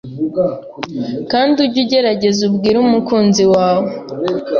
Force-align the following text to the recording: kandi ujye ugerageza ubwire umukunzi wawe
kandi 1.31 1.55
ujye 1.65 1.79
ugerageza 1.83 2.41
ubwire 2.49 2.77
umukunzi 2.85 3.43
wawe 3.53 3.91